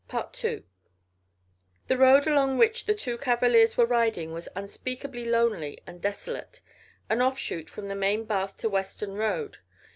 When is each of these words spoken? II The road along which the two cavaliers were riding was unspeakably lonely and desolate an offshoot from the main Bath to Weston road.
II 0.11 0.63
The 1.87 1.95
road 1.95 2.25
along 2.25 2.57
which 2.57 2.87
the 2.87 2.95
two 2.95 3.19
cavaliers 3.19 3.77
were 3.77 3.85
riding 3.85 4.33
was 4.33 4.49
unspeakably 4.55 5.25
lonely 5.25 5.79
and 5.85 6.01
desolate 6.01 6.61
an 7.07 7.21
offshoot 7.21 7.69
from 7.69 7.87
the 7.87 7.93
main 7.93 8.23
Bath 8.23 8.57
to 8.57 8.67
Weston 8.69 9.13
road. 9.13 9.59